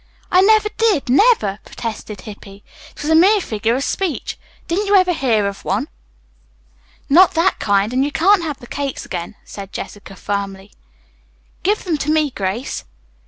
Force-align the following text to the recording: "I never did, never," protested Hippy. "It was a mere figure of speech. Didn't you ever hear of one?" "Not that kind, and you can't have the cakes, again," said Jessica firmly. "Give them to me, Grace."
"I 0.31 0.41
never 0.41 0.69
did, 0.79 1.09
never," 1.09 1.59
protested 1.63 2.21
Hippy. 2.21 2.63
"It 2.89 2.99
was 3.03 3.11
a 3.11 3.15
mere 3.15 3.39
figure 3.39 3.75
of 3.75 3.83
speech. 3.83 4.35
Didn't 4.67 4.87
you 4.87 4.95
ever 4.95 5.13
hear 5.13 5.45
of 5.47 5.63
one?" 5.63 5.89
"Not 7.07 7.35
that 7.35 7.59
kind, 7.59 7.93
and 7.93 8.03
you 8.03 8.11
can't 8.11 8.41
have 8.41 8.57
the 8.59 8.65
cakes, 8.65 9.05
again," 9.05 9.35
said 9.45 9.71
Jessica 9.71 10.15
firmly. 10.15 10.71
"Give 11.61 11.83
them 11.83 11.97
to 11.99 12.09
me, 12.09 12.31
Grace." 12.31 12.83